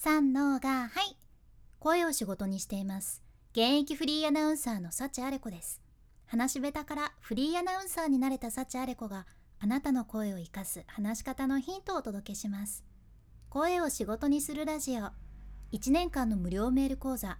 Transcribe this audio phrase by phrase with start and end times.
[0.00, 1.16] 三のがはい。
[1.80, 3.20] 声を仕事にしています。
[3.50, 5.82] 現役フリーアナウンサーの幸あれ子です。
[6.24, 9.26] 話し下手からフリーアナウンサーになれた幸あれ子が
[9.58, 12.84] あなたの声を生かす話し方のヒントをお届けします。
[13.48, 15.10] 声を仕事にするラジオ。
[15.72, 17.36] 1年間の無料メール講座。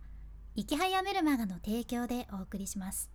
[0.56, 3.09] 生き早メルマガの提供でお送りします。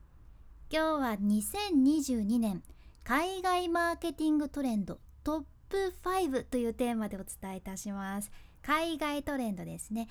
[0.72, 2.64] 今日は2022年
[3.04, 8.32] 海外マーケティングトレンドトップ5というテーマでお伝えいたします。
[8.66, 10.08] 海外トレンドですね。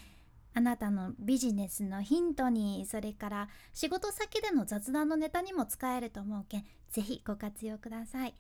[0.55, 8.35] あなたのビジネスのヒントにそれから仕事先での雑談のネタにも使えると思うけんぜひご活用ください。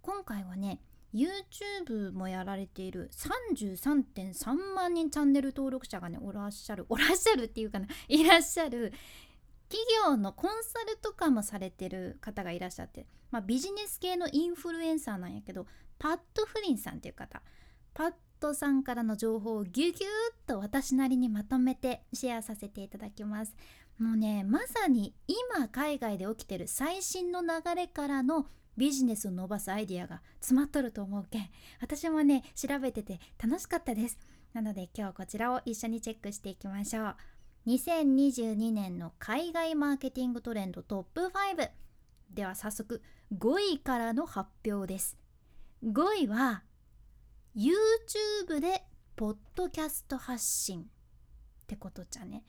[0.00, 0.80] 今回はね
[1.14, 8.92] YouTube もやられている33.3万人チャンネル登録者がねおらっしゃるおらっしゃるっていうかな いらっしゃる
[9.68, 15.66] 企業のコンサルとかもされてる方がいらっしゃって、まあ、ビジネス系のインフルエンサーなんやけど
[15.98, 17.42] パッド・フリンさんっていう方。
[17.92, 20.00] パッドさんからの情報をギュギュッ
[20.46, 23.54] と私なりにまとめてシェアさせていただきます。
[23.98, 28.46] もうねまさに今海外で起きてる最新の流れからの
[28.76, 31.50] ビジネスを伸ばすアイディアが詰まっとると思うけん。
[31.80, 34.18] 私もね調べてて楽しかったです。
[34.52, 37.16] なので今日こちらを一緒にチェックしていきましょう。
[37.66, 41.70] 2022年の海外マーケティングトレンドトップ5
[42.32, 43.02] では早速
[43.36, 45.18] 5位からの発表です。
[45.84, 46.62] 5位は
[47.56, 48.84] YouTube で
[49.16, 50.84] ポッドキャスト発信っ
[51.66, 52.44] てことじゃね。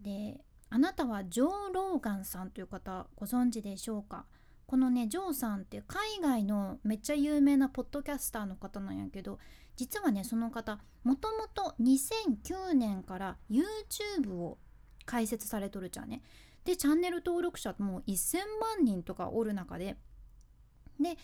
[0.00, 4.26] であなたはジョー・ローガンさんという方ご存知でしょうか？
[4.66, 9.38] このねジョーさんって海外のめっちゃ有名なポッドキャスターの方なんやけど
[9.76, 14.58] 実はねその方もともと2009年から YouTube を
[15.06, 16.22] 開設されとるじゃんね。
[16.64, 19.96] でチャンネル登録者もう1000万人とかおる中で。
[21.00, 21.16] で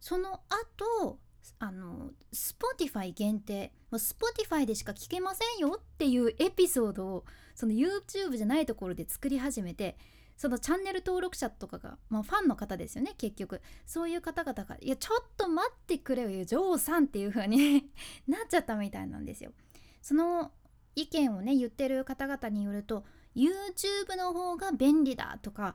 [0.00, 1.18] その後
[1.58, 9.96] あの Spotify 限定もう Spotify でしか聞けませんよっていうエピソードをその YouTube じゃないところで作り始めて
[10.36, 13.60] そのチャンネル登録者とかが、まあ、ファンの方ですよね結局。
[13.86, 14.64] そういう方々。
[14.64, 17.90] が「いやちょっと待ってくれよジョーさん」っていう風に
[18.26, 19.52] なっちゃったみたいなんですよ。
[20.00, 20.52] その
[20.94, 23.04] 意見をね言ってる方々によると
[23.34, 25.74] YouTube の方が便利だとか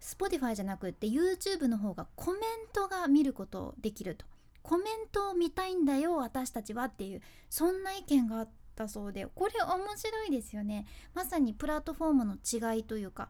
[0.00, 4.26] Spotify じゃなくって YouTube の方がコメントが見ることできると。
[4.66, 10.86] コメントを見たいんだよ私たちはっていうそんな意見があったそうでこれ面白いですよね。
[11.14, 12.34] まさにプラットフォームの
[12.74, 13.28] 違いというか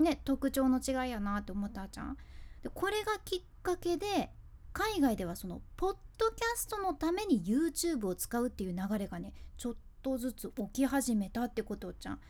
[0.00, 2.16] ね特徴の違いやなって思ったじゃん。
[2.60, 4.30] でこれがきっかけで
[4.72, 12.20] 海外ではそのポッドキャストのために YouTube を使うっていう流れがねちょっとずつ起き始めたってことじゃん。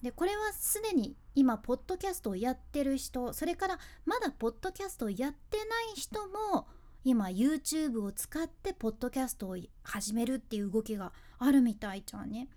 [0.00, 6.66] でこれはすでに今ポッドキャストをやってる人それからまだポッドキャストをやってない人も
[7.04, 12.48] 今 YouTube を使ってポッドキャストを始めるっていう動きがあるみたいじゃんね。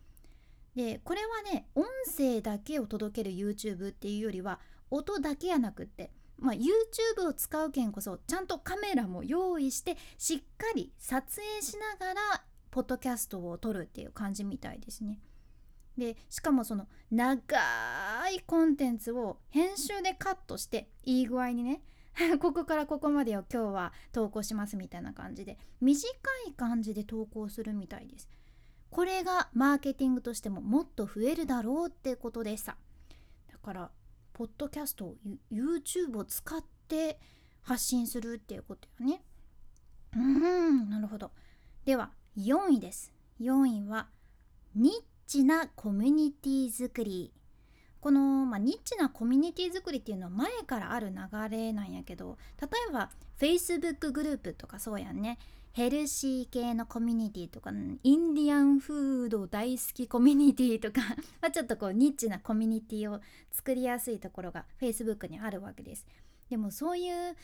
[0.76, 1.86] でこれはね音
[2.16, 4.60] 声だけを届ける YouTube っていうよりは
[4.90, 15.20] 音だけやなくってまあ、YouTube を使うけんこそちゃんとカメラも用意してしっかり撮影しながらポッドキャストを撮るっていう感じみたいですね。
[15.98, 17.58] でしかもその長
[18.32, 21.82] いコンテンツを編集でカットしていい具合にね
[22.40, 26.08] ここからここまでを今日は投稿しますみたいな感じで短
[26.48, 28.30] い感じで投稿するみたいです。
[28.90, 32.78] これがマーケティングとしてももっと増えるだろうってことでした
[33.52, 33.92] だから
[34.32, 35.18] ポッドキャスト
[35.52, 37.20] YouTube を使って
[37.64, 39.22] 発信するっていうことよね。
[40.16, 41.32] うんなるほど。
[41.86, 43.12] では4位です。
[43.42, 44.08] 4位は
[44.74, 44.94] ニッ
[45.26, 47.34] チなコミュニティ作り。
[48.02, 53.10] この、まあ、ニッチなコミュニティ作りっていうのは前からある流れなんやけど例えば
[53.40, 55.38] Facebook グループとかそうやんね。
[55.74, 57.70] ヘルシー系のコミュニティとか
[58.02, 61.02] インディアンフード大好きコミュニティとか
[61.40, 63.22] まちょっとこうニッチなコミュニティを
[63.52, 66.08] 作りやすいところが Facebook にあるわけです。
[66.50, 67.36] でもそういう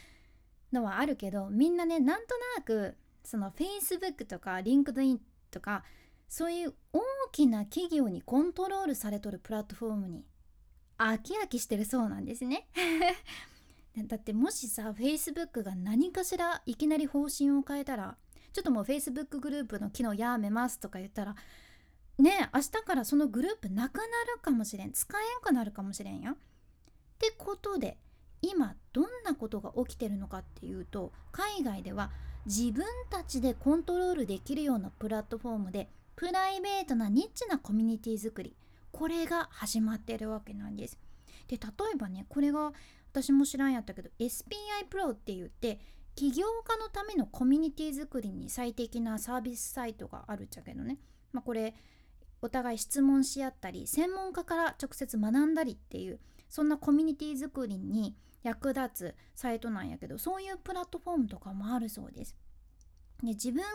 [0.72, 5.20] のはあるけどみんなねなんとなくその Facebook とか LinkedIn
[5.52, 5.84] とか
[6.28, 10.26] そういう大きな企業にコントロールされとるプラットフォームに
[11.04, 12.68] 飽き飽きしてるそうなんですね。
[14.08, 18.18] だってもしさ Facebook が何かしらいきなり方針を変えたら
[18.52, 21.36] ちょっともう Facebook グループの機能やめますとか言ったら
[22.18, 24.10] ね明日からそのグループなくなる
[24.42, 24.92] かもしれん。
[24.92, 26.36] 使えんくなるかもしれんやっ
[27.20, 28.00] てことで
[28.42, 32.12] 今どんなことが起きてるのかっていうと海外では
[32.46, 38.56] 自分たちでコントロールできるようなプラットフォームでプライベートなニッチなコミュニティ作り
[38.94, 40.98] これが始まってるわけなんです。
[41.48, 42.72] で例えばねこれが
[43.12, 45.80] 私も知らんやったけど SPI プロって言って
[46.16, 51.00] 起業家のためのコミュニティ作りに最適なサービスサイトがあるっちゃけどね、
[51.34, 51.74] まあ、これ
[52.42, 62.36] お互い質問し合ったり専門家から直接学んだりっていうそんなコミュニティ作りに役立つサイトなんやけどそういうプラットフォームとかもあるそうです。
[63.24, 63.66] で自分が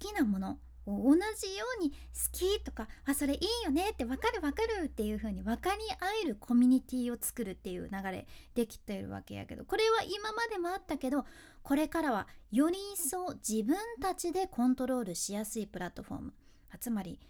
[0.00, 1.18] 好きなもの同じ
[1.56, 1.96] ように好
[2.32, 11.24] きとかあそれいいよねって分かる分かるっていう風に分かり合えるコミュニティを作るっていう流れできてるわけやけどこれは今までもあったけど
[11.62, 16.32] これからはより一層自分たちでコントロールしやすいプラットフォーム
[16.80, 17.20] つまり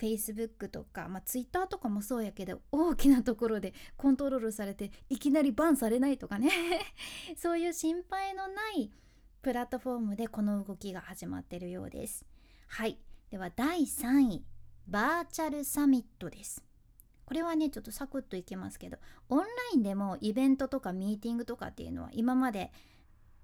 [0.00, 6.50] Facebook とか、まあ、Twitter とかもそうやけど大きなところでコントロールされていきなりバンされないとかね
[7.36, 8.90] そういう心配のない
[9.42, 12.26] プラットフォームでこの動きが始まってるようです。
[12.72, 12.98] はい。
[13.30, 14.44] では第3位
[14.86, 16.62] バーチャルサミットです。
[17.24, 18.96] これはねちょっとサクッといけますけど
[19.28, 22.72] オンラインでもイベントとかミーティングとかっていうのは今まで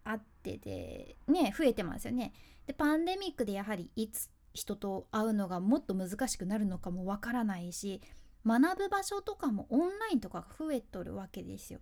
[0.05, 2.33] あっててね増えてますよね。
[2.69, 8.01] でパンデミックでやはりいつ人と会うのがもっと難しくなるのかもわからないし
[8.47, 11.81] 学ぶ場所とかもオンラインとか増えとるわけですよ。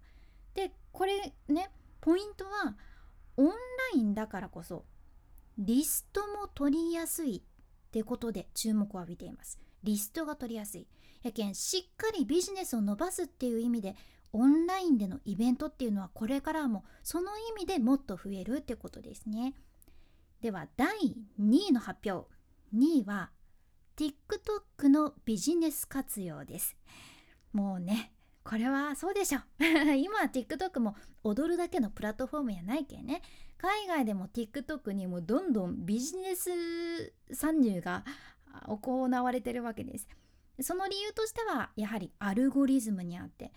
[0.55, 1.71] でこれね
[2.01, 2.75] ポイントは
[3.37, 3.55] オンラ
[3.97, 4.87] インだからこそ
[5.59, 9.59] リストも取りやすいってことで注目を浴びています。
[9.83, 10.87] リストが取りやすい。
[11.23, 13.97] やけんしっかりビジネスを伸ばすっていう意味で
[14.33, 19.55] オンラインでのイベントっていうのはこれからもその意味でもっと増えるってことですね。
[20.41, 20.89] では第
[21.41, 22.29] 2位の発表。
[22.75, 23.31] 2位は
[23.97, 26.77] TikTok のビジネス活用です。
[27.53, 28.13] もうね
[28.43, 29.39] これはそうでしょ。
[29.97, 33.23] 今は TikTok も踊るだけのプラットフォームやないけんね。
[33.65, 36.51] 海外でも TikTok にもどんどんビジネス
[37.33, 38.05] 参入が
[38.67, 40.07] 行われてるわけです。
[40.61, 43.53] その理由としてはやはりアルゴリズムにあって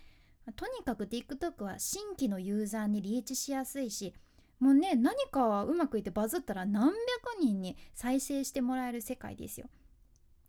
[0.56, 4.14] とにかく TikTok は新規のユーザーにリーチしやすいし
[4.62, 6.96] もうね何かうまくいってバズったら何百
[7.42, 9.68] 人に再生してもらえる世界ですよ。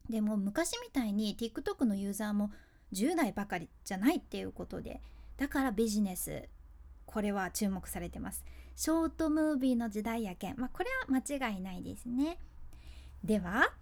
[0.09, 2.53] でも昔みたいに TikTok のユーザーも
[2.93, 5.03] 10代ばかりじゃないっていうことで
[5.37, 6.49] だからビジネス
[7.07, 8.45] これは注目されてます。
[8.79, 10.55] ショートムービーの時代やけん。
[10.57, 12.39] まあこれは間違いないですね。
[13.25, 13.73] では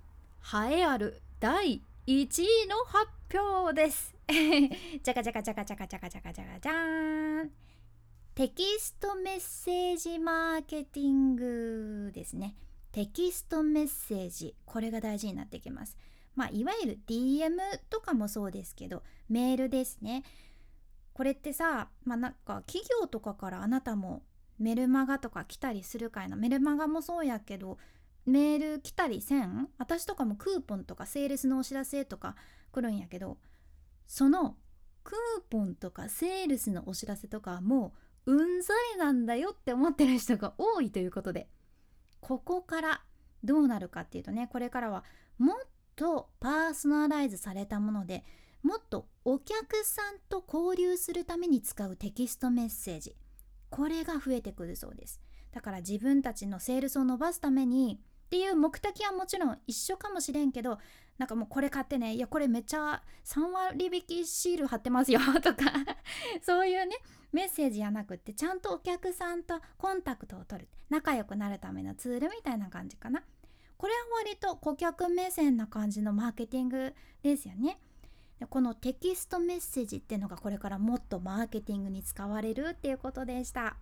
[0.71, 4.15] 栄えある第1位の発表です。
[5.05, 7.51] じゃかじゃかじゃかじゃかじゃかじゃかじゃかじゃーん
[8.35, 12.55] テキストメッセージマーケティングですね。
[12.91, 15.99] テキストメッセージこれが大事になってきます。
[16.37, 17.51] まあ、いわゆる DM
[17.91, 20.25] とかもそうですけどメールですね。
[21.13, 24.23] これってさ、まあ、なんか企業とかからあなたも
[24.59, 26.37] メルマガとか来たりするかいな。
[26.37, 27.79] メルマガもそうやけど
[28.25, 29.69] メール来たりせん？
[29.79, 32.37] 私とかもクーポンとかセールスのお知らせとか
[32.73, 33.39] 来るんやけど
[34.07, 34.57] その
[35.05, 37.95] クーポンとかセールスのお知らせとかも
[38.27, 41.49] ううんざりなんだよって思ってる人が多いということで
[42.21, 43.03] ここから
[43.45, 45.05] どうなるかっていうとねこれからは
[45.39, 45.57] もっ
[45.95, 48.25] とパーソナライズされたもので
[48.65, 53.15] もっとお客さんと交流するために使うテキストメッセージ。
[53.77, 55.21] これが増えてくるそうです。
[55.53, 60.79] だから自分たちのセールスを伸ばすためにっていう目的はもちろん一緒かもしれんけど
[61.19, 65.73] なんかもうこれ買ってねいやこれめっちゃ3割引きシール貼ってますよ とか
[66.43, 66.97] そういうね
[67.33, 70.69] メッセージやなくってちゃんとお客さんとコンタクトを取る。
[70.89, 73.23] 仲良くなるためのツールみたいな感じかな。
[73.77, 77.79] これは割と顧客目線な感じのマーケティングですよね。
[78.45, 83.77] このテキストメッセージっていうのがこれからもっとマーケティングに使われるっていうことでした。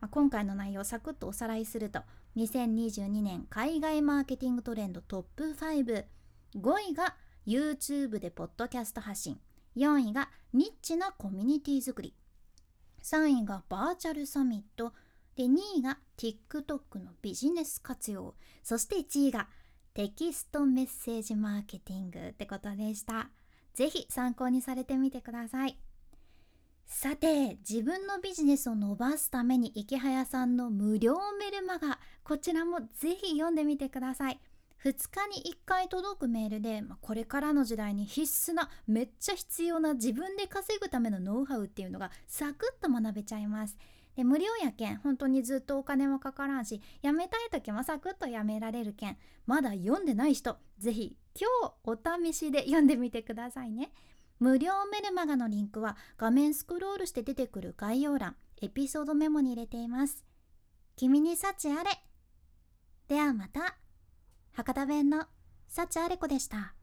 [0.00, 2.00] まあ、今回の内容をサクッとおさらいすると
[2.36, 6.04] 2022年海外マーケティングトレンドトップ55
[6.90, 9.38] 位が YouTube でポッドキャスト発信
[9.76, 12.14] 4位がニッチなコミュニティ作り
[13.02, 14.92] 3位がバーチャルサミット
[15.36, 19.48] で2位が TikTok のビジネス活用そして1位が
[19.94, 23.30] テキストメッセージマーケティングってことでした
[23.74, 25.78] 是非参考にされてみてください。
[26.86, 34.40] さて自分のビジネスを伸ばすために池早さんの無料メルマガこちらも是非読んでみてください。
[34.84, 43.76] 2日に1回届くメールで、まあ、これからの時代に必須なめっちゃ必要な自分で稼ぐためのノウハウっていうのがサクッと学べちゃいます。
[44.16, 53.92] で無料やけん本当にずっとお金もかからんしやめたい時もサクッとやめられるけんまだ読んでない人是非今日お試しで 読んでみてくださいね。
[54.38, 60.24] 無料メルマガのリンクは画面スクロールして出てくる概要欄エピソードメモに入れています。
[60.96, 61.90] 君に幸あれ。
[63.08, 63.76] ではまた。
[64.52, 65.26] 博多弁の
[65.68, 66.74] 幸あれ子でした。